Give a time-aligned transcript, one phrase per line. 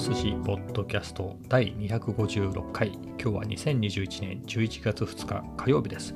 [0.00, 2.88] 寿司ポッドキャスト第256回。
[2.88, 6.14] 今日は2021年11月2日火曜日です。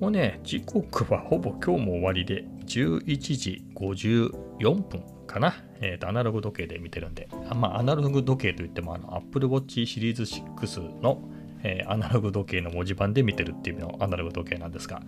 [0.00, 7.28] もうね時刻はほぼ今日も終わりで11時54分かな、えーと、アナログ時計で見てるんで。
[7.48, 11.22] あまあアナログ時計といってもあの Apple Watch シリーズ6の、
[11.62, 15.00] えー、アナログ時計の文字盤で見てるっていう意味のアナログ時計なんですが、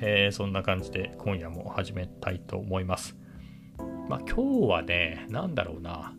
[0.00, 3.18] えー、そんな感じで今夜も始めたいと思います。
[4.08, 6.14] まあ今日はね何だろうな。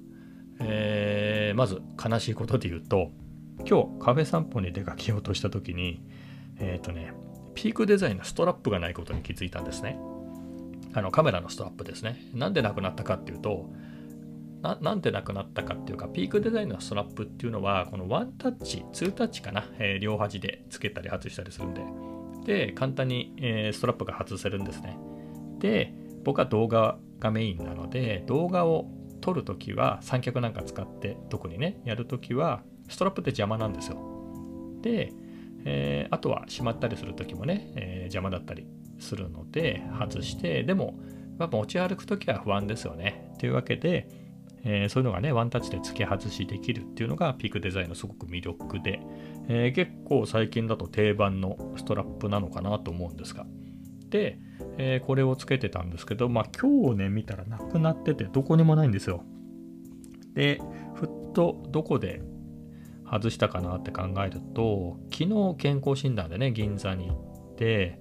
[0.63, 3.11] えー、まず悲しいことで言うと
[3.59, 6.01] 今日カフェ散歩に出かけようとした時に
[6.59, 7.13] えっ、ー、とね
[7.53, 9.99] ピークデザインのストラップがないことに気づいたんですね。
[10.93, 12.17] あのカメラのストラップですね。
[12.33, 13.69] なんでなくなったかっていうと
[14.61, 21.81] ななんでなくなったかっていうかピークデザインのストラップっていうのはこのワンタッチツータッチかな、えー、両端でつけたり外したりするんで。
[22.45, 24.97] で簡単に、えー、ストラップが外せるんですね。
[25.59, 28.89] で僕は動画がメインなので動画を
[29.21, 33.97] 撮るときは三脚なんか使って特にねやるときはストラップって邪魔なんですよ。
[34.81, 35.13] で、
[35.63, 38.67] えー、あとはしまったりするときもね、えー、邪魔だったり
[38.99, 40.99] するので外してでも
[41.39, 43.33] やっぱ持ち歩くときは不安ですよね。
[43.39, 44.07] というわけで、
[44.63, 49.01] えー、そういうのがねワンタッチで付け外しできるっていうのがピークデザインのすごく魅力で、
[49.47, 53.45] え、結構最近だと定番のストラップなのかなと思うんですが、
[54.77, 59.23] えー、これをつけてたんですけど、まあ今日ね、見たらなくなってて、どこにもないんですよ。
[60.33, 60.61] で、
[60.95, 62.21] ふっとどこで
[63.09, 67.99] 外したかなって考えると、昨日健康診断でね、銀座に行って、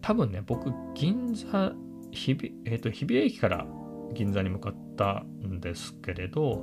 [0.00, 1.72] 多分ね、僕、銀座、
[2.10, 3.66] 日比,、えーと、日比谷駅から
[4.12, 6.62] 銀座に向かったんですけれど、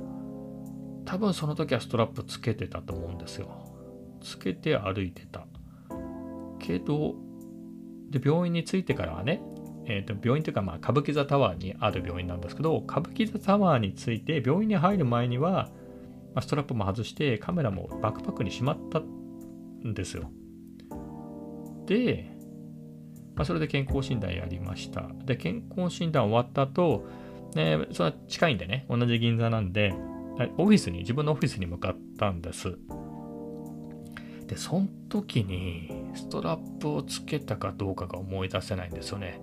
[1.04, 3.48] 多分その時はストラップつけてたと思うんですよ。
[4.20, 5.46] つけて歩いてた。
[6.60, 7.16] けど、
[8.12, 9.42] で病院に着いてからはね、
[9.86, 15.70] えー、と病院というかまあ歌舞伎座タワーにある病院なんですけど歌舞伎座タワーに着いて病院に入る前には、
[16.34, 20.30] まあ、ストラップも外してカメラもバックパックにしまったんですよ。
[21.86, 22.30] で、
[23.34, 25.10] まあ、それで健康診断やりました。
[25.24, 27.06] で健康診断終わった後、
[27.54, 29.94] ね、それは近いんでね同じ銀座なんで
[30.56, 32.78] オフィスに自分のオフィスに向かったんです。
[34.52, 39.40] でその時にストラップをつけたかどうかが思い出せないんですよね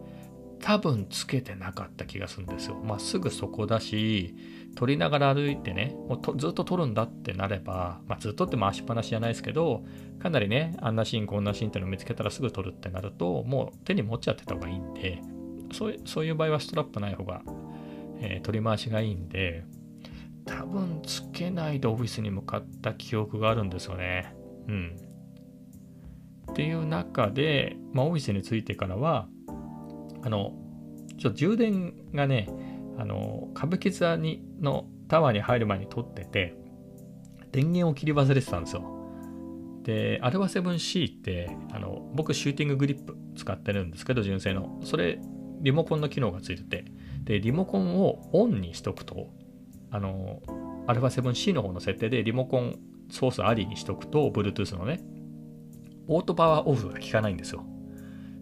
[0.62, 2.76] 多分つけてなかった気がするんですよ。
[2.76, 4.36] まあ、すぐそこだし、
[4.76, 9.86] 撮りながら歩いてね、もうずっと撮るんだってなれば、まあ、ずっとって回しっぱなしじゃないですけど、
[10.22, 15.22] かなりね、あんなシーン、こんなシーンっていうのを見つけたらすぐ撮るってなると、もう手に持っちゃってた方がいいんで、
[15.72, 17.42] そういうそういう場合はストラップない方が、
[18.20, 19.64] えー、取り回しがいいんで、
[20.46, 24.36] 多分つけないでオフィスに向かった記憶があるんですよね。
[24.70, 24.96] うん。
[26.52, 29.28] っていう中で、まあ、オフィスに着いてからは、
[30.22, 30.54] あの、
[31.18, 32.48] ちょっと充電がね、
[32.98, 36.56] あの、歌舞伎座にのタワーに入る前に撮ってて、
[37.52, 38.84] 電源を切り忘れてたんですよ。
[39.84, 44.80] で、アルファ 7C って、あの、僕シューティンググリップ使ってるんですけど、純正の。
[44.84, 45.20] それ、
[45.62, 46.86] リモコンの機能がついてて、
[47.24, 49.34] で、リモコンをオンにしとくと、
[49.90, 50.42] あの、
[50.88, 55.02] アルファ 7C の方の設定でリモコンソースありにしとくと、Bluetooth のね、
[56.08, 57.66] オートパワーオフが効かないんですよ。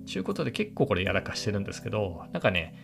[0.05, 2.75] ちゅうことで結構これやらかしてるんですけど、なんかね、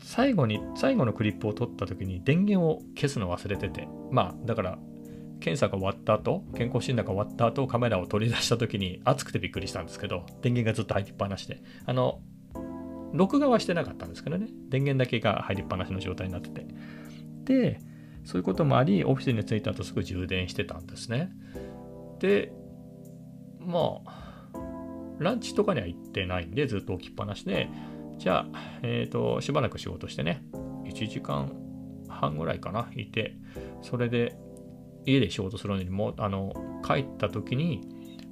[0.00, 4.78] 最後に、最後のクリップを取った時に電源を消すの忘れてて、まあ、だから、
[5.40, 12.20] 検査が終わった後、健康診断が終わった後、カメラを取り出した時に熱くてびっくりしたんですけど、電源がずっと入りっぱなしで、あの、
[13.12, 16.66] 録画はしてなかったんですけどね、電源だけが入りっぱなしの状態になってて。
[17.44, 17.80] で、
[18.26, 21.30] そういうこともあり、オフィスに着いた後すぐ充電してたんですね。
[22.18, 22.52] で、
[23.60, 24.52] まあ、
[25.18, 27.68] ランチとかには行ってないんで、ずっと置きっぱなしで、
[28.18, 30.42] じゃあ、えっ、ー、と、しばらく仕事してね、
[30.84, 31.52] 1時間
[32.08, 33.36] 半ぐらいかな、いて、
[33.80, 34.36] それで
[35.04, 36.52] 家で仕事するのにも、あの、
[36.84, 37.82] 帰った時に、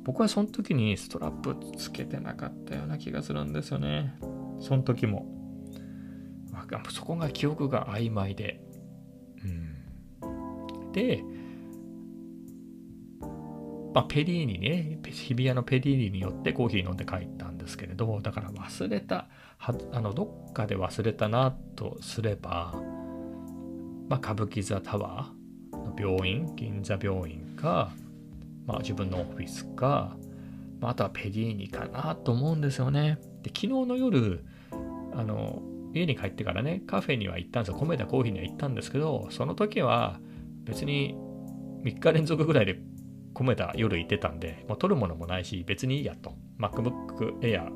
[0.03, 4.19] 僕はその時にストラップつけてなかったような気がするんですよね。
[4.59, 5.27] その時も。
[6.91, 8.61] そこが記憶が曖昧で。
[11.01, 11.25] うん、で、
[13.95, 22.75] まあ、ペリーニね、日比谷のペリーニによってコーヒー飲んで帰ったんですけれど、だから忘れた、はあのどっかで忘れたなとすれば、
[24.09, 27.93] まあ、歌舞伎座タワーの病院、銀座病院か、
[28.67, 30.17] まあ、自分のオフィスか、
[30.81, 33.19] まあ、あとはペリーニかなと思うんですよね。
[33.43, 34.45] で、昨日の夜、
[35.13, 35.63] あの、
[35.93, 37.79] 家に帰ってからね、カフェには行ったんですよ。
[37.79, 40.19] 米田コーヒーには行ったんですけど、その時は
[40.65, 41.17] 別に
[41.85, 42.81] 3日連続ぐらいで
[43.35, 46.35] 込めた夜行ってたんで、もう取るものもないし、別にいいやと。
[46.59, 47.71] MacBook Air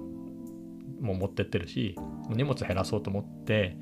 [1.00, 1.96] も持ってってるし、
[2.30, 3.76] 荷物減らそうと思って、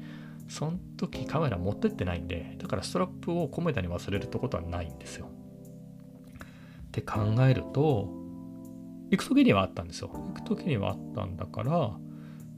[0.48, 5.26] その時カメラ持ってってないんで、だからストラップをコメダに忘れるってことはないんですよ。
[6.86, 8.08] って考えると、
[9.10, 10.08] 行く時にはあったんですよ。
[10.08, 11.98] 行く時にはあったんだから、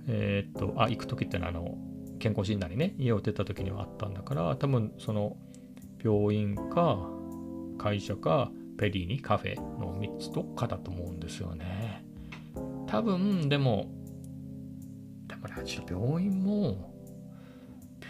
[0.06, 1.76] えー、っと、あ、行く時ってのはあの、
[2.18, 5.36] 健康診断にね、家を出た時にはあったんだから、多分その
[6.02, 6.98] 病院か
[7.78, 12.04] 会社かペリーにカフェの3つどっかだと思うんですよね。
[12.86, 13.86] 多分、でも、
[15.26, 16.94] でもね、ちょっと病院も、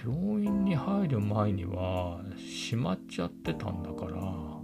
[0.05, 4.58] 病院に入る前には閉まっちゃってたんだから、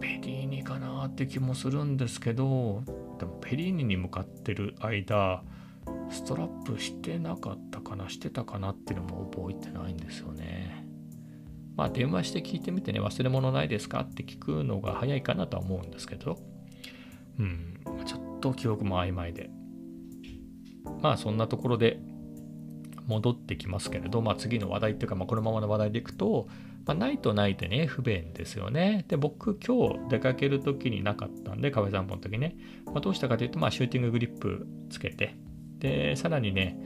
[0.00, 2.82] ペリーニかなって気もするんですけど、
[3.18, 5.44] でもペリーニに向かってる間、
[6.10, 10.87] ストラップしてなかったかな、してたかなっていうのも覚えてないんですよね。
[11.78, 16.36] まあ電話して聞いてみてね、忘れ物ないですかって聞くのが早いかなとは思うんですけど、
[17.38, 19.48] うん、ちょっと記憶も曖昧で。
[21.00, 22.00] まあそんなところで
[23.06, 26.48] 戻ってきますけれど、まあ次の話題っていうか、まあこのままの話題でいくと、
[26.84, 29.04] まあ、ないとないでね、不便ですよね。
[29.06, 35.36] で、僕今日出かける時になかったんで、壁散歩の時ね、まあ、どうしたかというと、まあシューティンググリップつけて、
[35.78, 36.76] で、さらにね、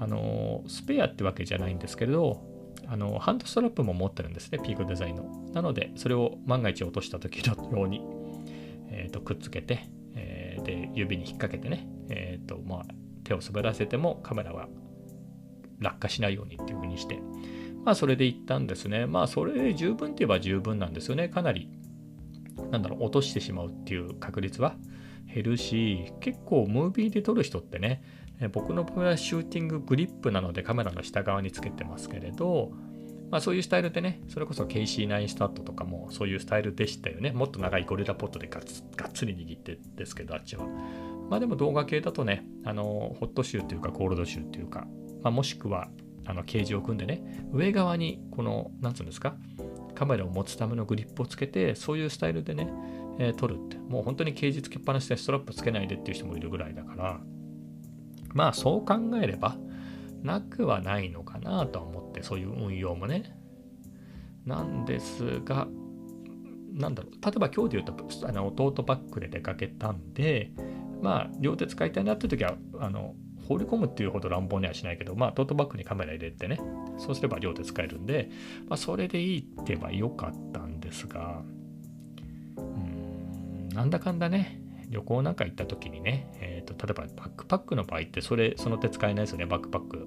[0.00, 2.49] あの、スペアってわけじゃないんですけれど、
[2.90, 5.22] あの、ハンドストラップも持ってるんですね、ピークデザインの。
[5.52, 8.02] なので、それを万が一落とした時のように、
[8.88, 9.84] えー、とくっつけて、
[10.16, 12.84] えー、で、指に引っ掛けてね、えっ、ー、と、まあ、
[13.22, 14.68] 手を滑らせてもカメラは
[15.78, 17.20] 落下しないようにっていう風にして、
[17.84, 19.06] まあ、それで行ったんですね。
[19.06, 21.28] まあ、それ十分って言えば十分なんですよね。
[21.28, 21.70] かなり、
[22.72, 24.74] なんだろう、落としてしまうっていう確率は
[25.32, 28.02] 減るし、結構ムービーで撮る人ってね、
[28.40, 32.72] え僕の場合はシューティンググリップなのでカメラの下側につけてますけれど、
[33.30, 37.30] まあ、そういうスタイルでね、それこそ KC9 スタットとかもそういうスタイルでしたよね。
[37.30, 40.66] もっと長いゴリラポットでガッがっつり握ってですけど、あっちは。
[41.28, 42.82] まあでも動画系だとね、あの、
[43.20, 44.88] ホットシューというかコールドシューというか、
[45.22, 45.88] まあ、もしくは
[46.26, 49.36] あのケージを組んでね、上側にこの、なんつうんですか、
[49.94, 52.68] カメラを持つためのグリップをつけて、そういうスタイルでね、
[53.20, 57.20] えー、撮るって、もう本当にケージつけっぱなしでストラップつけないでっていう人もいるぐらいだから、
[58.32, 59.56] まあそう考えれば
[60.22, 63.36] なくはないのかなと思ってそういう運用もね。
[64.46, 65.68] なんですが
[66.72, 67.12] なんだろう。
[67.24, 70.52] 例えば今日で言うとあのトートバッグで出かけたんで
[71.02, 73.14] まあ両手使いたいなって時はあの
[73.50, 76.60] 放り込むっていうほど乱暴にはしないけど、まあ、トートバッグにカメラ入れてね、
[76.98, 78.30] そうすれば両手使えるんで、
[78.68, 81.42] まあ、それでいいって言えばよかったんですが、
[82.56, 89.46] うーん、なんだかんだね、旅行なんか行った時にね、えーと、例えばバックパックの場合ってそれその手使えないですよね。
[89.46, 90.06] バックパック、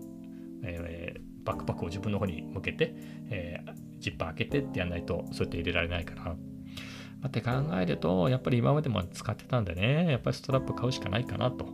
[0.63, 2.93] えー、バックパックを自分の方に向けて、
[3.29, 6.35] えー、ジッパー開けてってやんないとそうやって入れられないから、ま
[7.23, 7.51] あ、って考
[7.81, 11.65] えるとやっぱり今までも使ってたんでねやっぱりストラップ買うしかないかなと。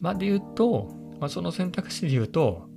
[0.00, 2.68] まあで言うと、まあ、その選択肢で言うと、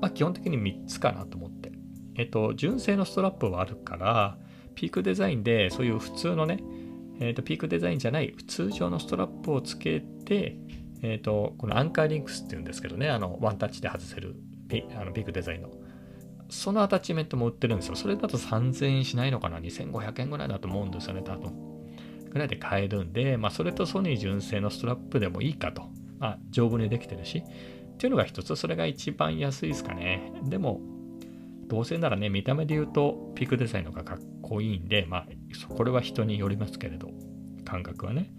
[0.00, 1.72] まあ、基本的に3つかなと思って。
[2.16, 4.36] えっ、ー、と純正のストラップはあるから
[4.74, 6.58] ピークデザインでそういう普通のね
[7.24, 10.56] えーと、ピークデザインじゃない通常のストラップをつけて、
[11.02, 14.34] えーと、このアンカーリンクスっていうんですけどねあのワンタッチで外せる
[14.68, 15.70] ピあのピークデザインの。
[16.48, 17.94] そのアタッチメントも売ってるんですよ。
[17.94, 21.52] それだと3000円しないのかな？2500円ぐらいだと思うんですよね多分。
[22.28, 25.82] ぐらいで買えるんで、まあ、それとソニー純正のストラップでもいいかと、
[26.18, 27.38] まあ、丈夫にできてるし。
[27.38, 28.56] っていうのが一つ。
[28.56, 30.32] それが一番安いですかね。
[30.42, 30.80] でも
[31.68, 34.18] どうせならね、見た目で言うとピークデザインのがかっ
[34.52, 35.26] こいんで、まあ、
[35.74, 37.10] これは人によりますけれど、
[37.64, 38.32] 感覚はね。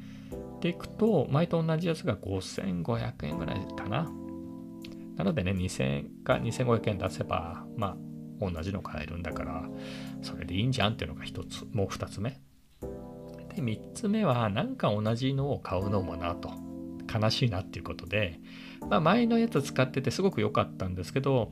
[0.62, 4.12] でいくと、前と同じやつが5500円ぐらいかな。
[5.15, 7.98] なのでね、2000か2500円出せば、ま
[8.41, 9.63] あ、同じの買えるんだから、
[10.22, 12.39] それでいいんじゃんっていうのが一つ、もう二つ目。
[13.55, 16.51] で、三つ目は、なんか同じのを買うのもなと。
[17.13, 18.39] 悲しいなっていうことで、
[18.89, 21.51] まあ、前のやつ使っててすごく良かったんですけど、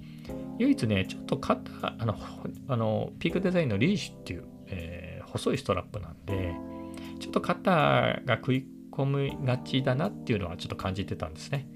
[0.58, 2.16] 唯一ね、ちょっと肩、あの、
[2.68, 6.56] あのピークデザインのリーシュっていう、えー、細いストラップなんで、
[7.20, 11.68] ちょっと肩が食い込みがちだなっていうのはちょっと感じてたんですね。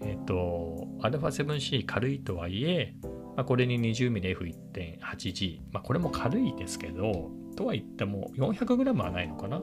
[0.00, 2.94] えっ、ー、と、α7C 軽いとはいえ、
[3.36, 9.60] まあ、これに 20mmF1.8G、まあ、これも軽いですけど、とは言っても 400g はないのかな、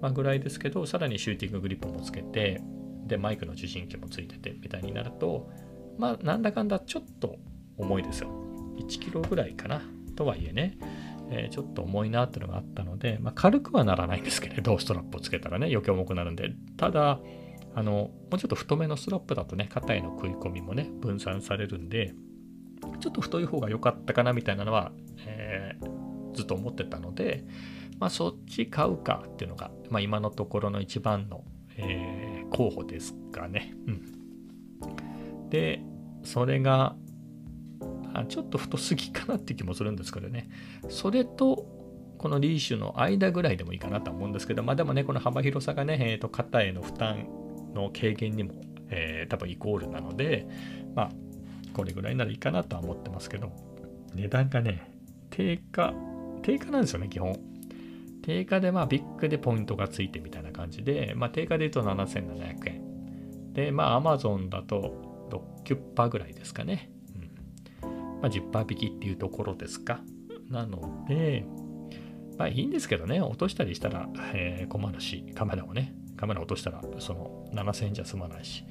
[0.00, 2.60] まあ、ぐらいですけど、さらにシューティンググリップもつけて、
[3.06, 5.50] で、マイクの受信機もついててみたいになると、
[5.98, 7.36] まあ、なんだかんだちょっと
[7.76, 8.30] 重いですよ。
[8.78, 9.82] 1キロぐらいかな。
[10.16, 10.78] とはいえね、
[11.30, 17.20] えー、ちょっと重いなっていうのがあったので、まあ、軽くはならないんですけれど、 ストラップをつけたらね、余計重くなるんで、ただ、
[17.74, 22.14] あの、もうちょっと太めのストラップだとね、肩への食い込みもね、分散されるんで、
[23.00, 24.92] ちょっと太い方が良かったかなみたいなのは、
[25.26, 27.44] えー、ずっと思ってたので、
[27.98, 31.44] まあ、そっち買うかっていうのが、まあ、今のところの一番の、
[31.76, 33.74] えー、候補ですかね。
[33.86, 35.48] うん。
[35.50, 35.82] で、
[36.22, 36.96] それが
[38.14, 40.48] あちょっと太すぎかなって気もするんですけどね。
[40.88, 41.66] それと
[42.16, 47.26] このリーシュの間ぐらいでもいいかなと思うんですけどまあでもねこの幅広さがね、えー、と肩への負担
[47.74, 48.54] の軽減にも、
[48.88, 50.46] えー、多分イコールなので
[50.94, 51.10] まあ
[51.74, 53.52] これぐらいならいいかなとは思ってますけど
[54.14, 54.90] 値段がね
[55.30, 55.92] 定価
[56.42, 57.38] 定価なんですよね基本。
[58.22, 63.52] 定価でまあビッグでポイントがついてみたいな感じで、まあ、定価で言うと7700円。
[63.52, 65.28] でまあ Amazon だと
[65.66, 66.90] 6%ぐらいですかね。
[68.24, 70.00] まあ、10%引きっていうところですか。
[70.48, 71.44] なので、
[72.38, 78.64] まあいいんですけどね、落としたりしたら、えー、困るし、カメラをね、カメラ落としたらその7000円じゃ済まないし、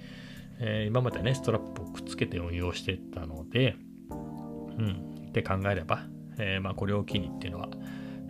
[0.60, 3.75] えー、今までね、ストラップをくっつけて運用してたので、
[4.10, 4.13] う
[4.81, 6.07] ん、って考えれば、
[6.39, 7.69] えー、まあこれを機にっていうのは、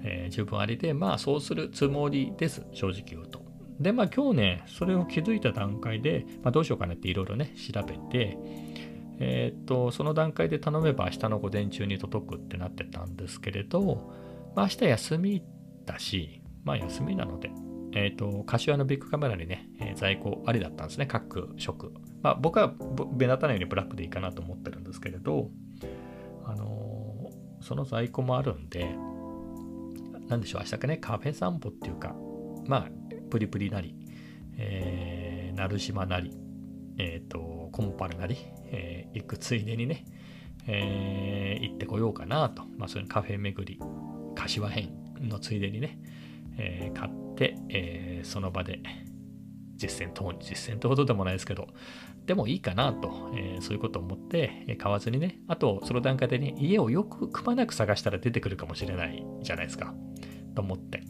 [0.03, 3.45] えー、十分ありで、まあそうするつもりです、正直言うと。
[3.79, 8.37] で、まあ今日ね、それを気づいた段階で、まあ、どうしようかなっていろいろね、調べて、
[9.25, 14.11] えっ、と、その段階で頼めば明日の午前中に届くってなってたんですけれど、
[14.53, 15.43] まあ、明日休み
[15.85, 17.49] だし、まあ休みなので、
[17.93, 21.93] えっ、と、柏のビッグカメラにね、えー、在庫ありだったんですね、各色。
[22.21, 22.73] まあ僕は
[23.17, 25.49] 目立たないようにブラックでいいかなと思ってるんですけれど、
[26.43, 28.93] あのー、その在庫もあるんで、
[30.27, 32.13] なんでしょう、明日かね、カフェ散歩っていうか、
[32.67, 32.89] まあ、
[33.29, 33.95] プリプリなり、
[34.57, 36.35] えー、鳴島なり、
[36.97, 38.37] えっ、ー、と、コンパルなり、
[38.67, 40.05] えー、行くついでにね、
[40.67, 42.63] えー、行ってこようかなと。
[42.77, 43.79] まあ、そういうカフェ巡り、
[44.35, 45.99] 柏編のついでにね、
[46.57, 48.79] えー、買って、え、その場で
[49.75, 51.67] 実践等、実践ってほどでもないですけど、
[52.27, 59.93] でもいいかなと、え、そういうことを思って、え買わずにね、あと、その段階でね、家をよくくまなく探したら出てくるかもしれないじゃないですか、
[60.55, 61.03] と思って。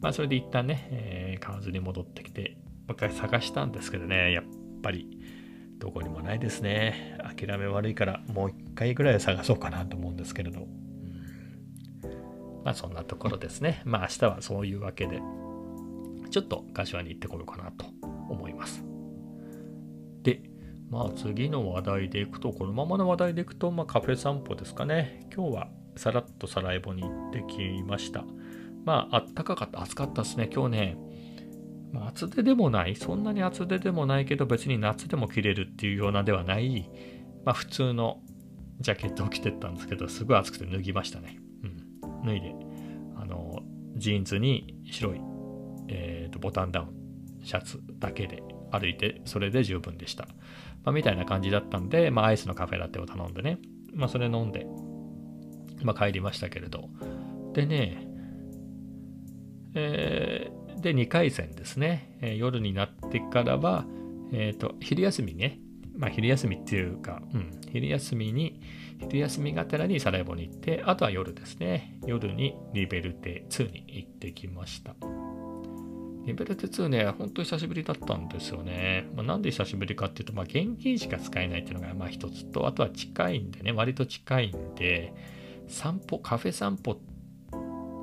[0.00, 2.58] まあ、それで一旦ね、え買わずに戻ってきて、
[2.88, 4.44] もう一回探したんですけどね、やっ
[4.82, 5.18] ぱり、
[5.84, 7.18] どこにもないですね。
[7.36, 10.60] 諦め悪いからもう一回ぐらい探そうかなと思うんですけれど。
[10.60, 10.68] うん、
[12.64, 13.82] まあそんなところですね。
[13.84, 15.20] まあ明日はそういうわけで、
[16.30, 17.84] ちょっと柏に行ってこようかなと
[18.30, 18.82] 思います。
[20.22, 20.40] で、
[20.88, 25.28] まあ次の話題でいくと、このままの話題でいくと、まあカフェ散歩ですかね。
[25.36, 28.24] 今日はさらっとサラエボに行ってきました。
[28.86, 30.48] まああったかかった、暑かったですね。
[30.50, 30.96] 今日ね、
[32.02, 36.90] 厚手でもない、そんなに厚手でもないけど別に夏でも着れるっていうようなではない、
[37.44, 38.20] まあ、普通の
[38.80, 41.38] ジャケットを着てったんですけど、すごい暑くて脱ぎましたね。
[41.62, 42.26] うん。
[42.26, 42.54] 脱いで、
[43.16, 43.62] あの、
[43.96, 45.20] ジーンズに白い、
[45.88, 46.88] えーと、ボタンダウン、
[47.44, 50.26] シャツだけで歩いて、それで十分でした。
[50.82, 53.58] まあ、みたいな感じだったんで、まあ、アイスのカフェラテを頼んでね、
[53.94, 54.66] まあ、それ飲んで、
[55.82, 56.88] まあ、帰りましたけれど。
[57.52, 58.08] でね、
[59.74, 63.84] えーで、2回戦ですね、えー、夜になってからは、
[64.32, 65.58] えっ、ー、と、昼休みね、
[65.96, 68.60] まあ、昼休みっていうか、うん、昼休みに、
[68.98, 74.94] 昼休みがてらにサラエボに行って、あとは夜ですね、夜にリベルテ2に行ってきました。
[76.26, 79.08] リベルテ2ね、ほんと久しぶりだったんですよね。
[79.14, 85.12] まあ、なんで久しぶりかっていうと、まあ、現金しか使えないっていうのがまあ一つと、あとは近いんでね、割と近いんで、
[85.68, 86.98] 散歩、カフェ散歩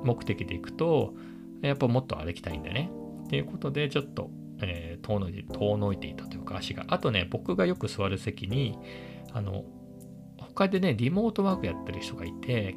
[0.04, 1.14] 目的で行くと、
[1.62, 2.90] やっぱもっと歩きたいんだね。
[3.24, 6.84] っていうことで、ちょっと、えー、遠のいて、遠のいていたというか足が。
[6.88, 8.78] あとね、僕がよく座る席に、
[9.32, 9.64] あの、
[10.38, 12.76] 他でね、リモートワークやってる人がいて、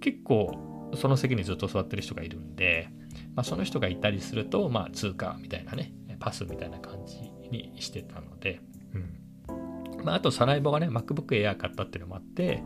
[0.00, 2.88] 結構、その席にずっと座ってる人がいるんで、
[3.36, 7.18] まあ、その人がいたりすると、まあ、通過みたいなね、パスみたいな感じ
[7.50, 8.60] にしてたので、
[8.94, 10.04] うん。
[10.04, 12.62] まあ、あと、サライボがね、MacBook Air 買ったっていうのもあって、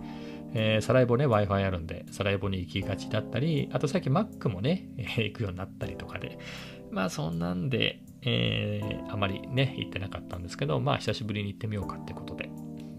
[0.54, 6.38] えー、サライボね、Wi-Fi あるんで、サライボに行きがちだったり、あと最近 Mac もね、えー、行くようになったりとかで、
[6.90, 12.50] まあそんなんで、えー、あまりね、行ってなかったんですけど、まあ久しぶりに行ってみようかってことで、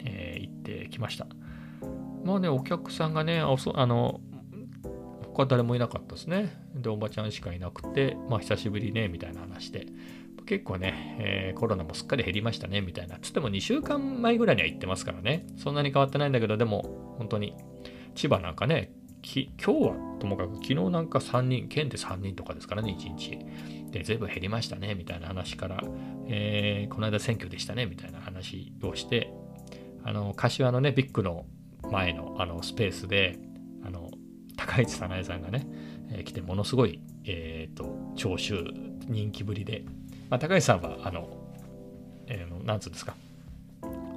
[0.04, 1.28] え、行ってきました。
[2.24, 4.20] まあね、お客さんがね、おそあの、
[5.34, 6.54] 他誰もいなかったですね。
[6.76, 9.88] で、おばちゃんしかいなくて、まあ久しぶりね、みたいな話で、
[10.46, 13.18] 結構ね、えー、コロナもすっかり減りましたね、みたいな。
[13.20, 15.48] つっても2週間前ぐらいには行ってますからね。
[15.58, 17.56] そんなに変わってないんだけど、でも、本当に、
[18.16, 18.92] 千葉なんかね、
[19.34, 23.40] 今日はともかく昨日なんか3人、県で3人とかですからね、1日。
[23.92, 25.84] で、全部減りましたね、みたいな話から、
[26.28, 29.34] えー、この間選挙でしたね、みたいな話をして、
[30.04, 31.46] あの、柏のね、ビッグの
[31.92, 33.40] 前のあのスペースで、
[33.84, 34.12] あの、
[34.58, 35.68] 高市早苗さんがね、
[36.12, 38.64] えー、来て、ものすごい、えっ、ー、と、聴衆、
[39.08, 39.84] 人気ぶりで、
[40.30, 41.30] まあ、高橋さんは、あの、
[42.28, 43.16] えー、なんつうんですか、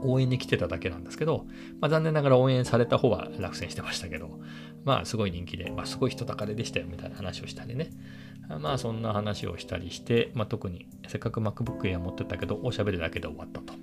[0.03, 1.47] 応援に来てただけなんですけど、
[1.81, 4.41] まあ、残念ながら応援された方は落選してましたけど、
[4.85, 7.91] まあ、すごい人気で、まあ、すごい人だかれでしたよみたいな話をしたりね。
[8.61, 13.75] まあ、そんな話をしたりして、まあ、特にせっかく MacBook Air 持ってたけど、おしゃべりだけで終わったと。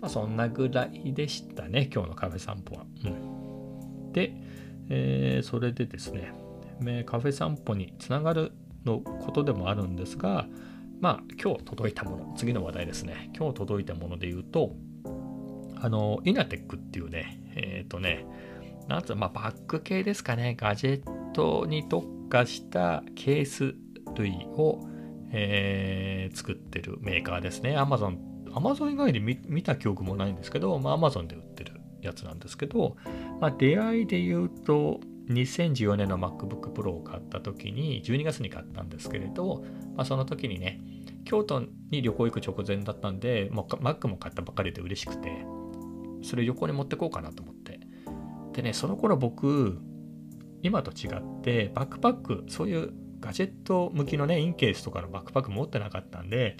[0.00, 2.84] まあ、そんなぐらいでしたね、今日のカフェ散歩は。
[3.04, 4.34] うん、で、
[4.90, 6.34] えー、それでですね、
[7.06, 8.52] カフェ散歩につながる
[8.84, 10.46] のことでもあるんですが、
[11.00, 13.30] まあ、今日届いたもの、次の話題ですね。
[13.36, 14.74] 今日届いたもので言うと、
[15.80, 18.26] あの、イナテックっていうね、えっ、ー、とね、
[18.88, 23.74] なんつうまあ、バッグ系ですかね、ガジェットに特化したケース
[24.16, 24.80] 類を、
[25.30, 27.76] えー、作ってるメーカーですね。
[27.76, 28.18] Amazon、
[28.50, 32.96] Amazon 以外で見た記憶もないんですけど、まあ、Amazon で売ってるやつなんですけど、
[33.40, 40.80] まあ、出会いで言うと、2014年の MacBook Pro を買った時に、12月に買ったんですけれど、まあ、その時にね、
[41.24, 45.44] 京都に旅行行く直前だったんで、もう Mac も買ったばかりで嬉しくて、
[46.22, 47.80] それ旅行に持ってこうかなと思って。
[48.52, 49.80] でね、その頃僕、
[50.62, 56.56] 今と違って、バックパック、そういうガジェット向きのね、インケースとかのバックパック持ってなかったんで、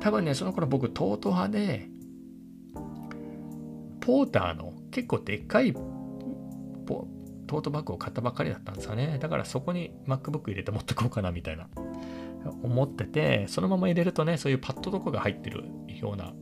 [0.00, 1.88] 多分ね、その頃僕、トート派で、
[4.00, 5.74] ポーターの結構でっかい
[7.48, 9.18] トートバッグを買ったばっかりだったんですよね。
[9.20, 11.68] だからそこに MacBook 入れて持ってこうかなみたいな
[12.62, 16.32] 思ってて、そのまま入れるとね、そういうパッドとかが入ってるような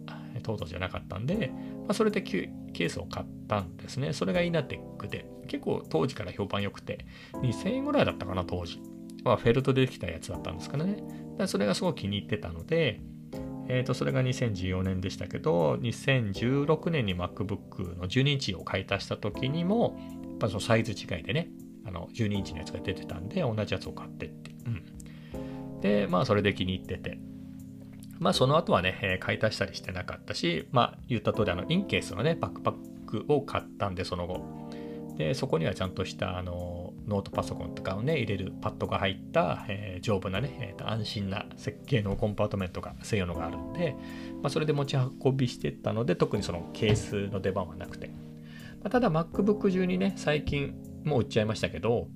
[0.43, 1.53] トートじゃなかったんで、
[1.87, 4.13] まあ、それでケースを買ったんですね。
[4.13, 8.81] それがイナテックで、結構当時から評判良くて、2000円ぐらいだったかな、当時。
[9.25, 11.03] まあ、フェルトでできたやつだったんですかね。
[11.47, 13.01] それがすごい気に入ってたので、
[13.69, 21.49] えー、とそれが2014年でしたけど、2016年に MacBook の12インチを買い足した時にも、やっぱそのサイズ違いでね、
[21.85, 24.53] あの12インチのやつが出てたんで、同じやつを買ってって。
[24.67, 25.81] うん。
[25.81, 27.19] で、まあそれで気に入ってて。
[28.19, 32.75] まあその後はね、え買い足したりしてなかったし、まあ言った通りあのインケースのね、バックパッ
[33.07, 34.67] クを買ったんで、その後。
[35.17, 43.97] で、そこにはちゃんとしたあのノートパソコンとかをね、入れるパッドが入った、えー、丈夫なね、えー、安心な設計のコンパートメントが専用のがあるんで、
[44.43, 48.11] まあ、それで持ち運びしてたので、特にそのケースの出番はなくて。
[48.91, 50.75] ただ MacBook 中にね、最近
[51.05, 52.09] もう売っちゃいましたけど、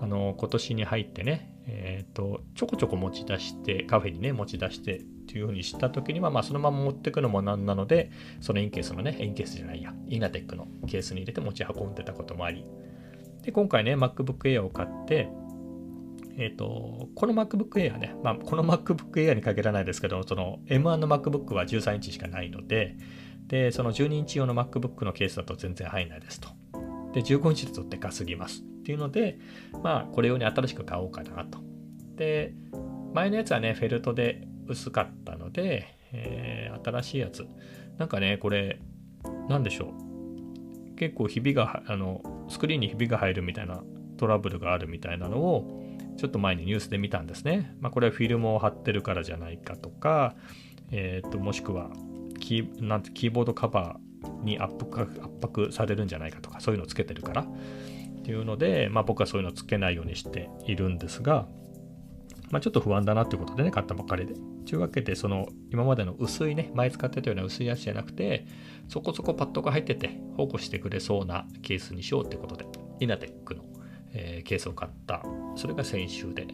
[0.00, 8.10] あの今年に入ってね、えっ、ー、と、ちょこちょこ持ち出して、カフェにね、持ち出してっていう風にした時には、まあそのまま持ってくのもなんなので、
[8.40, 12.64] そのインケースのね、インケースじゃないや、イナテックのケースに入れて持ち運んでたこともあり、
[13.42, 15.28] で、今回ね、MacBook Air を買って、
[16.38, 22.96] えっ、ー、と、この MacBook Air ね、まあ、この MacBook Air に限らないですけど、その M1 の MacBook は13インチしかないので、
[23.46, 26.48] で、その12インチ用の MacBook のケースだと全然入んないですと。
[27.12, 28.62] で、15インチだとでかすぎます。
[28.62, 29.38] っていうので、
[29.82, 31.58] まあ、これ用に新しく買おうかなと。
[32.16, 32.54] で、
[33.14, 37.46] 前のやつはね、フェルトで薄かったので、えー、新しいやつ。
[37.98, 38.80] なんかね、これ、
[39.48, 39.94] なんでしょ
[40.92, 40.96] う。
[40.96, 43.82] 結構ひびが、あの、スクリーンにひびが入るみたいな
[44.16, 45.82] トラブルがあるみたいなのを、
[46.16, 47.74] ちょっと前にニュースで見たんですね。
[47.80, 50.34] まあ、これはフィルムを貼ってるからじゃないかとか、
[50.90, 51.90] え、ー、と、もしくは、
[52.40, 55.10] キーなんてキーボードカバーに圧迫圧
[55.42, 57.46] 迫されるんじゃないかとかそういうのをつけてるからっ
[58.22, 61.48] ていうので、まあ、僕はそういうのつけないようにしているんですが、
[62.50, 64.34] まあ、ちょっと不安だなっていうことでね買ったばっかりで。
[64.66, 68.46] というわけでその今までの薄いね前使ってたような薄いやつじゃなくて
[68.88, 72.66] そこそこパッドが入ってて保護してくれそうなケースにしようってことで
[72.98, 73.64] イナテックの、
[74.12, 75.22] えー、ケースを買った
[75.54, 76.48] それが先週で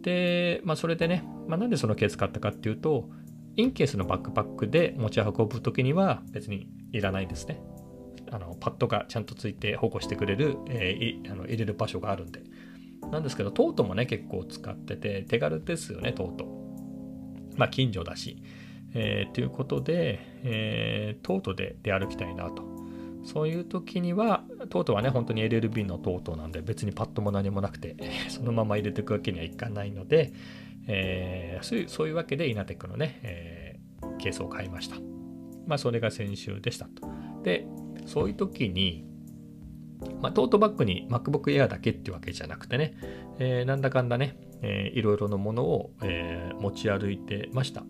[0.00, 3.10] で、まあ、それでね、まあ、なんでそのケース買ったかっていうと
[3.56, 7.60] インケースのバックパックで持ち運ぶときには別にいらないですね。
[8.30, 12.42] あのパッドがちゃんとついて保護してくれる、えー、あの入れる場所があるんで。
[13.14, 16.46] なんですけど、トートもね、結構使ってて、手軽ですよね、トート。
[17.56, 18.42] まあ、近所だし。
[18.96, 22.62] えー、ということで、えー、トートで出歩きたいなと。
[23.24, 27.96] そういう時には、トートはね、本当に LLB のトートなんで、別にパッドも何もなくて、
[28.28, 30.32] そのまま入れていくわけにはいかないので、
[30.86, 34.96] えー、そういうそういうわけでイナテックのね、えー、ケースを買いました。
[35.66, 37.08] まあ、それが先週でしたと。
[37.42, 37.66] で、
[38.06, 39.04] そういう時に、
[40.20, 42.94] まあ、トートバッグに MacBook Air だけっていうわけじゃなくてね、
[43.38, 47.84] えー、なんだかんだね、えー、いろいろなものを、えー、持ち歩いてました。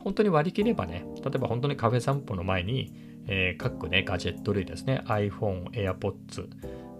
[0.00, 2.92] 本当に割り切ればね、例えば本当にカフェ散歩の前に、
[3.26, 6.48] えー、各ね、ガジェット類ですね、iPhone、AirPods、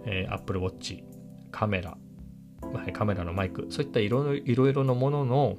[0.07, 1.03] えー、Apple Watch、
[1.51, 1.99] カメラ、
[2.93, 5.57] カメラのマイク、そういったいろいろなものの、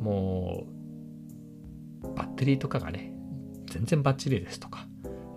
[0.00, 0.66] も
[2.04, 3.12] う、バッテリーとかがね、
[3.66, 4.86] 全然バッチリですとか、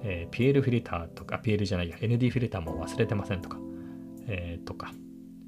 [0.04, 3.58] えー、PL フィルターとか、PL じゃないや、ND フィルターも忘れてませんとか、
[4.28, 4.92] えー、とか、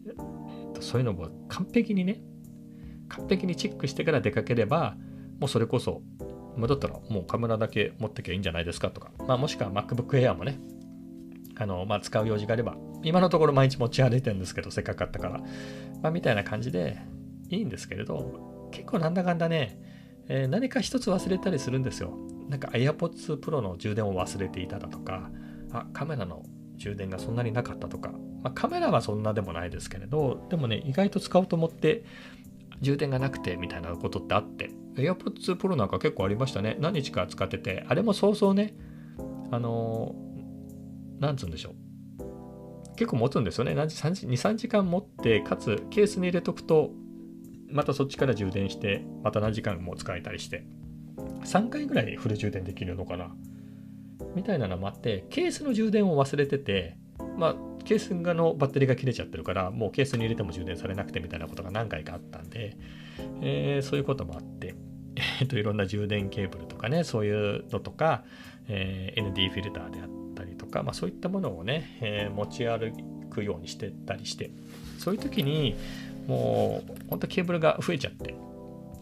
[0.06, 2.22] えーと、そういうのも完璧にね、
[3.10, 4.96] 完璧にチェックしてから出かければ、
[5.40, 6.02] もうそれこそ、
[6.58, 10.60] もうだったらもうカメラだけ持ってきゃいいんじゃないですかとか、まあ、もしくは MacBook Air もね、
[11.58, 15.40] あの、まあ、使う用事があれば、今のところ毎日持ち歩いてるんですけど、せっかく買ったから、
[16.02, 16.98] まあ、みたいな感じで
[17.50, 19.80] いいんですけれど、結構なんだかんだね、
[20.34, 22.18] えー、何か一つ忘れたりするんですよ。
[22.48, 25.30] なんか AirPods Pro の充電を忘れていただとか、
[25.74, 26.44] あ、カメラの
[26.78, 32.06] 充電がそんなになかったとか、まあ、カメラはそんなでもないですけれど、でもね、意外と使おうと思って
[32.80, 36.78] 充電がなくてみたいなことってあって、AirPods Pro なんか結構ありましたね。
[36.80, 38.74] 何日か使ってて、あれもそうそうね、
[39.52, 42.96] あのー、なんつうんでしょう。
[42.96, 43.74] 結構持つんですよね。
[43.74, 46.92] 2、3時間持って、かつケースに入れとくと、
[47.72, 50.66] またそっちから充電して、また何時間も使えたりして、
[51.44, 53.34] 3回ぐらいフル充電できるのかな？
[54.36, 56.98] みたいなのもあって、ケースの充電を忘れてて、
[57.38, 62.78] まあ、ケースがのバッテリーが切れちゃってるから、もうケースに入れても充電されなくてみたいなことが何回かあったんで、
[63.42, 64.76] えー、そういうこともあって、
[65.42, 68.24] えっと、いろんな充電ケーブルとかね、そういうのとか、
[68.68, 72.94] えー、ND フィルターであったりとか、まあ、そういったものをね、えー、持ち歩
[73.30, 74.52] くようにしてたりして、
[75.00, 75.76] そういう時に、
[76.28, 78.36] もう、本当ケーブルが増えちゃって、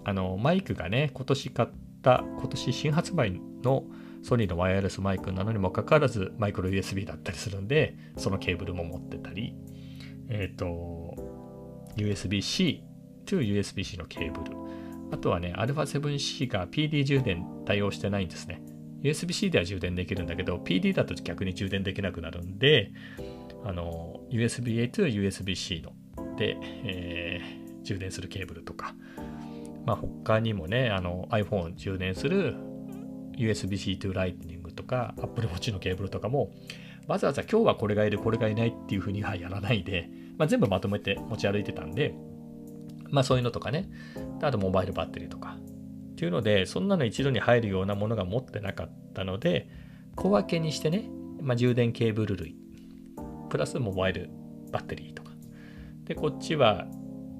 [0.06, 1.70] あの、マイクがね、今年買っ
[2.02, 3.84] た、今年新発売の
[4.24, 9.56] ソニーのワイヤレスマイクなのにもかかわらずマイクロ USB だったりするんで、そのケーブルも持ってたり、
[10.30, 11.16] えっ、ー、と、
[11.96, 12.84] USB-C
[13.26, 14.58] to USB-C のケーブル。
[15.12, 18.62] あとはね、α7C が PD 充電対応してないんですね。
[19.02, 22.92] USB-C では充電できるんだけど、PD だと逆に充電できなくなるんで、
[23.64, 25.94] あの、USB-A to USB-C の、
[26.46, 28.96] えー、充電するケーブルとか、
[29.86, 32.56] まあ、他にもね、あの iPhone 充電する
[33.38, 36.52] USB-C to Lightning とか Apple Watch のケーブルとかも
[37.08, 42.14] わざわざ今日はこれがいるこれがいないっていうふうにはやらないで、まあ、全部まとめて持ち歩いてたんで
[43.12, 43.90] まあそういうのとかね。
[44.42, 45.58] あとモバイルバッテリーとか。
[45.60, 49.70] っていうのでそんなの一度に入るようなものが持ってなかったので
[50.18, 51.10] 小分けにしてね、
[51.42, 52.58] まあ、充電ケーブル類
[53.50, 54.30] プラスモバイル
[54.70, 55.19] バッテリーと
[56.10, 56.86] でこっちは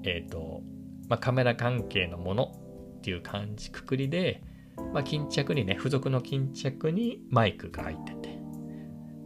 [0.04, 0.62] えっ、ー、と、
[1.10, 2.52] まあ、カメラ関係のもの
[2.98, 4.42] っていう感じくくりで
[4.92, 8.38] まあ、巾着にね、付属の巾着にマイクが入ってて、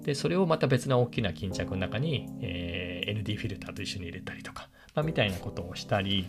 [0.03, 6.27] で、それをまた別な大きな巾着の中に、えー、ND フィルターと一緒に入れたりとか、まあ、みたいなことをしたり、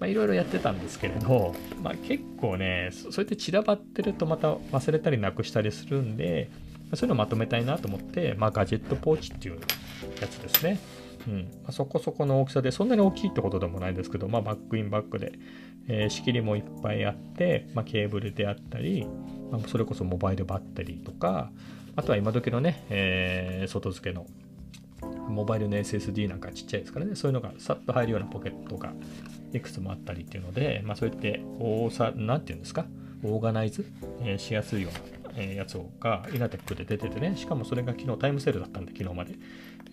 [0.00, 6.50] まあ、いろいろやってたんですけれど、まあ、結構ね、そうやって散らばってるとまた忘れたりなくしたりするんで、
[6.94, 9.60] そういうのをまとめたいなと思って、まあ、ガジェットポーチっていう
[10.20, 10.78] やつですね。
[11.28, 11.42] うん。
[11.62, 15.32] まあ、そこそこの大きさで、そんなに大きいってことでもないですけど、まあ、バックインバックで、
[15.88, 19.06] えー、仕切りもいっぱいあって、まあ、ケーブルであったり、
[19.50, 21.50] まあ、それこそモバイルバッテリーとか、
[21.96, 24.26] あとは今時のね、えー、外付けの
[25.28, 28.92] モバイルの SSD なんかちっちゃいですからね、そういうのがさっと入るようなポケットが
[29.52, 32.86] いくつもあったりっていうので、まあ、そうやって大さ、なんていうんですか、
[33.22, 33.86] オーガナイズ、
[34.22, 39.34] えー、しやすいような、え、やつがイナテックで出ててね、しかもそれが昨日タイムセールだったんで、昨日まで。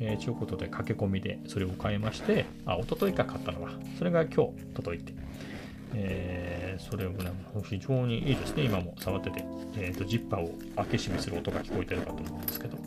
[0.03, 5.13] えー、ということで駆け込みでそれを買いまして、あ、一昨日か買ったのは、それが今日届いて、
[5.93, 7.31] えー、それをね、
[7.63, 9.45] 非常にいいですね、今も触ってて、
[9.77, 12.77] えーと、ジッパーを開け閉めする音が聞こえてるかと思うんですけど、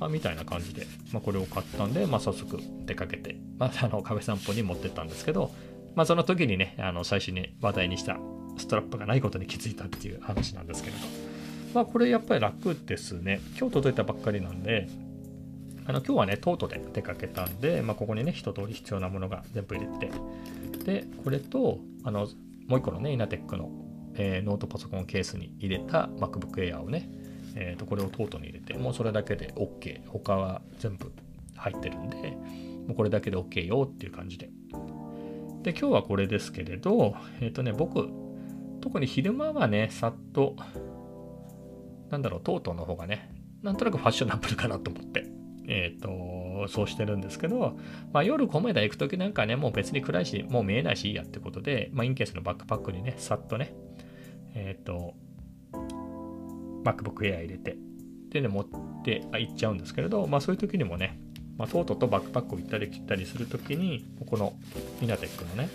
[0.00, 5.52] まあ、みたいな感じで、まあ、これを買ったんで、まあ、早速出かけて、まあ、あの壁散歩に持ってったんですけど、
[5.94, 8.18] まあ、その時にね、あの最初に話題にした
[8.58, 11.06] ストラップがないことに気づいたっていう話なんですけれど、
[11.74, 13.40] まあ、これやっぱり楽ですね。
[13.56, 14.88] 今日届いたばっかりなんで、
[15.88, 20.10] あの今日はね、トートで出かけたんで、まあ、ここにね、一通り必要なものが全部入れて、
[20.84, 22.26] で、これと、あの、
[22.66, 23.70] もう一個のね、イナテックの、
[24.14, 27.08] えー、ノートパソコンケースに入れた MacBook Air をね、
[27.54, 30.06] えー、とこれをトートに入れて、もうそれだけで OK。
[30.08, 31.12] 他は全部
[31.54, 32.16] 入ってるんで、
[32.86, 34.50] もうこれだけで OK よっていう感じで。
[35.62, 38.08] で、今日はこれですけれど、えっ、ー、とね、僕、
[38.80, 40.56] 特に昼間はね、さっと、
[42.10, 43.30] なんだろう、トートの方がね、
[43.62, 45.35] なんとなくファッショナブルかなと思って、
[45.66, 47.76] えっ、ー、と、そうしてるんですけど、
[48.12, 53.74] まあ、夜米田行くときなんかね、もう別に暗いし、もう見えないしいいやってことで、まあ、インケースのバックパックにね、さっとね、
[54.54, 55.14] えっ、ー、と、
[56.84, 57.76] MacBook Air 入れて、
[58.30, 58.66] でね、持っ
[59.04, 61.18] て行っちゃうんですけれど、まあそういう時にもね、
[61.58, 64.54] まあ、トートとバックパックを行ったり切ったりするときに、この
[65.00, 65.68] ミナテックのね、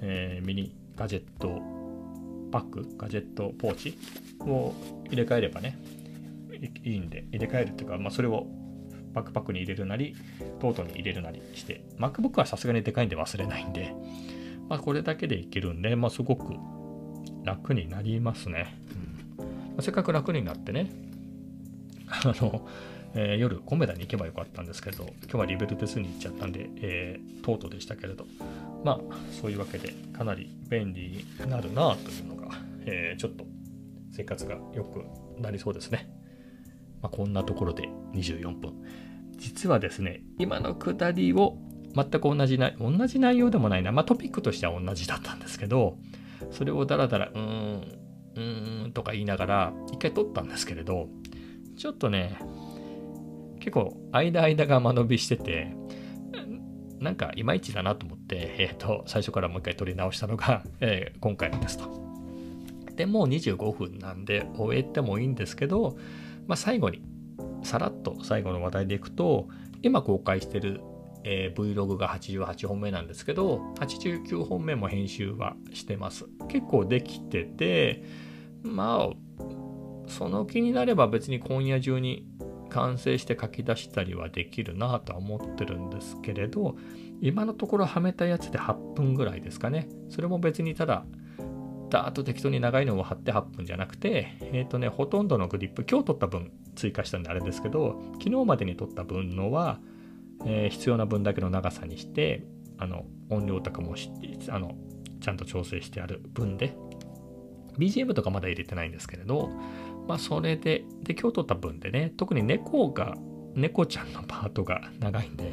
[0.00, 1.60] えー、ミニガジェット
[2.50, 3.98] バッグ、ガジェットポーチ
[4.40, 4.74] を
[5.06, 5.78] 入れ替えればね、
[6.84, 8.46] いいんで、入れ替えるっていうか、まあ、それを
[9.12, 10.14] バックパックに入れるなり、
[10.60, 13.94] トートに入れるなりして、MacBook はさすがにでかいんで忘れないんで、
[14.68, 16.54] まあ、これだけでいけるんで、まあ、すごく
[17.44, 18.74] 楽になりますね。
[19.38, 20.90] うんま、せっかく楽になってね、
[22.08, 22.68] あの、
[23.14, 28.26] えー、夜、コメダに行けばよかったんですけど、今日はリベルテスに行っちゃったんで、えー、トートでしたけれど、
[28.84, 32.48] まあ、そういうわけで、かなり便利になるなというのが、
[32.86, 33.44] えー、ちょっと
[34.10, 35.04] 生活が良く
[35.40, 36.21] なりそうですね。
[37.02, 38.74] まあ、こんなところで24分。
[39.36, 41.58] 実はですね、今のくだりを
[41.94, 45.98] 全く同じな、同じ内容でもないな、まあ、トピックとしては同じだったんですけど、
[46.50, 47.98] それをダラダラ、うーん、
[48.34, 51.08] うーんとか言いながら、一回撮ったんですけれど、
[51.76, 52.38] ちょっとね、
[53.58, 55.74] 結構、間間が間延びしてて、
[57.00, 62.00] なんかいまいちだなと思って、えっ、ー、と、最初からもう一回撮り直したのが、えー、今回ですと。
[62.94, 65.96] でもう25分なんで終えてもいいんですけど、
[66.46, 67.02] まあ、最後に、
[67.62, 69.48] さらっと最後の話題でいくと、
[69.82, 70.80] 今公開してる、
[71.24, 76.26] えー、Vlog が88本目なんですけど、89本目も編集はしてます。
[76.48, 78.04] 結構できてて、
[78.62, 79.32] まあ、
[80.08, 82.26] その気になれば別に今夜中に
[82.72, 86.76] 完成して書き出したりはできるなとは思ってるんですけれど
[87.20, 91.04] 今のところはめたやつで8分ぐらいですかねそれも別にただ
[91.92, 99.78] ダーッと適当に長いのを貼って8分じゃなくてえっ、ー、とねほとんどのグリップ今日取った分追加したんであれですけど昨日までに取った分のは、
[100.46, 102.44] えー、必要な分だけの長さにして
[102.78, 103.94] あの音量とかも
[104.48, 104.74] あの
[105.20, 106.74] ちゃんと調整してある分で
[107.78, 109.50] BGM とかまだ入れてないんですけれど
[110.06, 113.14] まあ、それで、で、今日撮った分でね、特に猫が、
[113.54, 115.52] 猫ちゃんのパートが長いんで、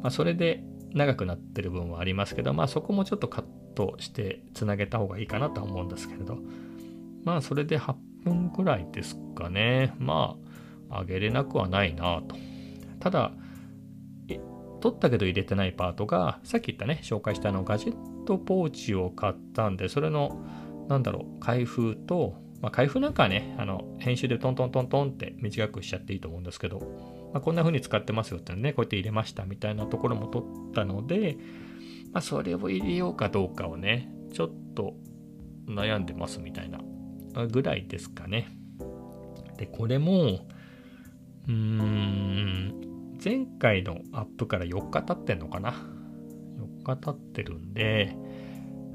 [0.00, 0.62] まあ、それで
[0.94, 6.38] 長くなってる分はありますけど、まあ、そこもちょっとカットしてつなげた方がいいかなとは思うんですけれど、
[7.24, 9.94] まあ、それで8分くらいですかね。
[9.98, 10.36] ま
[10.90, 12.36] あ、上げれなくはないなと。
[13.00, 13.32] ただ、
[14.82, 20.44] 撮ったけど入れてないパートが、さっき言ったね、紹介したあのガジェットポーチを買ったんで、それの、
[20.88, 26.80] なんだろう、開封と、まあ、開封なんかはね、あの、編集でトントントントンって短くしちゃっていいと思うんですけど、
[27.32, 31.36] まあ、こんな風に使ってますよってね、こうやって入れましたみたいなところも取ったので、
[32.12, 34.94] まあ、それを入れようかどうかをね、ちょっと
[35.66, 36.78] 悩んでますみたいな
[37.46, 38.48] ぐらいですかね。
[39.56, 40.46] で、これも、
[41.48, 45.74] うーん、前回のアップから4日経ってんのかな
[46.84, 48.16] ？4日経ってるんで、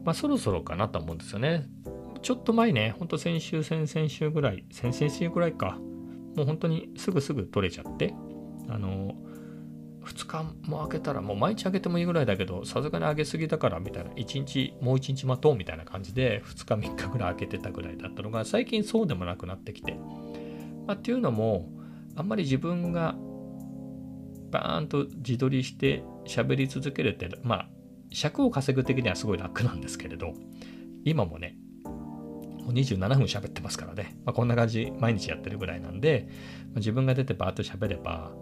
[0.04, 1.68] まあそろそろかなと思うんですよね。
[2.22, 5.80] ちょっと前ね、ほんと先週、先々週ぐらい、先々週ぐらいか、
[6.36, 8.14] もう本当にすぐすぐ取れちゃって、
[8.68, 9.16] あの、
[10.08, 19.94] 2日も開けたら、もう毎日開けてもいいぐらいだけど、さすがに開けすぎだからみたいな、1日、もう1日待とうみたいな感じで、2日、3日ぐらい開けてたぐらいだったのが、最近そうでもなくなってきて。
[20.88, 21.70] まあ、っていうのも、
[22.16, 23.16] あんまり自分が
[24.50, 27.70] バーンと自撮りして喋り続けるって、まあ、
[28.12, 30.34] 尺を稼ぐ的にはすごい楽なんですけれど、
[31.04, 38.34] 今もね、もう27分喋ってますからね、まあ、こんな感じ毎日やってるぐらいなんで、まあ、自分が出てバーッと喋れば、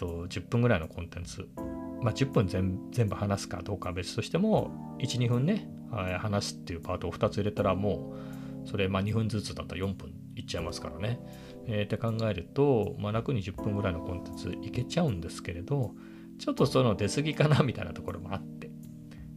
[0.00, 1.48] と10分ぐらいのコンテンツ、
[2.02, 8.14] まあ、10分全部話すかどうかは別としても12分ね話すっていうパートを2つ入れたらも
[8.64, 11.20] うそれまあ2分ずつだったら4分いっちゃいますからね。
[11.66, 15.92] えー、って考えると、まあ、楽に10分ぐらいのコンテンツいけちゃうんですけれど
[16.38, 18.70] ちょっとその出過ぎかなみたいなところもあって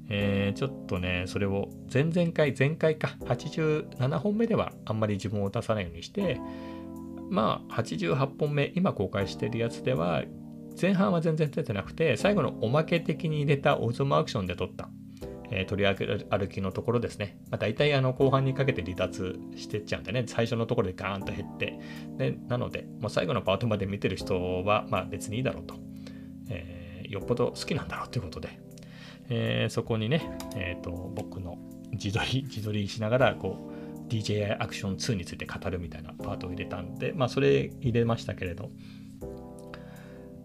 [0.10, 6.39] えー、ちょっとね、それを前々回、前回か、87本目ではあんまり自分を出さないようにして、
[7.30, 10.23] まあ、88本目、今公開してるやつでは、
[10.79, 14.89] 前半は全然出てなくて、最後のおまけ的に入れたオズムアクションで撮った、
[15.51, 17.38] えー、取り歩きのところですね。
[17.49, 21.79] まあ、大体あの後半にかけて離脱してっちゃうんでね、最初のところでガーンと減って、
[22.17, 25.75] でなので、もう最後のパートまで見てる人は、まあ別にいいだろうと。
[26.49, 28.59] えー、よっぽど好きなんだろうということで、
[29.29, 31.57] えー、そこにね、えーと、僕の
[31.91, 33.71] 自撮り自撮りしながらこ
[34.07, 38.69] う DJI アクション2について語るみたいなパートを入れたんでまあそれ入れましたけれど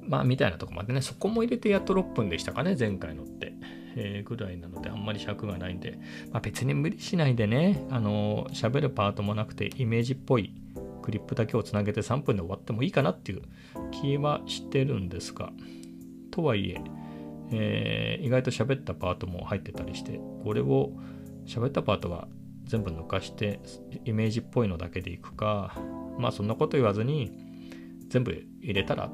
[0.09, 3.53] まあみたいなとこまでねそこも入れてやっと6分でしたかね前回のって、
[3.97, 5.99] えー、ぐらいなのであんまり尺がないんで、
[6.33, 10.53] まあ、別に無理しないでねあの喋るパートもなくてイメージっぽい
[11.03, 13.43] クリップだけをつなげて3分で終わってもいいかなっていう
[13.91, 15.53] 気はしてるんですが。
[16.31, 16.77] とはいえ
[17.51, 20.93] えー、意外と喋ったパートも入ってたりしてこれを
[21.47, 22.29] 喋ったパートは
[22.65, 23.61] 全部抜かして
[24.05, 25.75] イメージっぽいのだけでいくか
[26.19, 27.33] まあそんなこと言わずに
[28.09, 29.11] 全部入れたら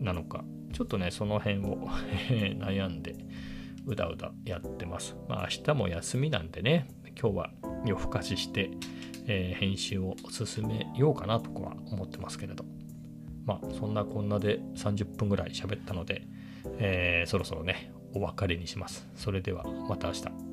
[0.00, 1.88] なのかちょっとねその辺を
[2.58, 3.14] 悩んで
[3.86, 6.88] うだうだやってますまあ明日も休みなんでね
[7.20, 7.50] 今日は
[7.84, 8.70] 夜更かしして、
[9.26, 12.64] えー、編集を進めようかなとかは思ってますけれど
[13.44, 16.26] まあそんなこんなで30分ぐらい喋ったので
[16.78, 19.06] えー、そろそろね、お別れにします。
[19.14, 20.45] それではまた明日。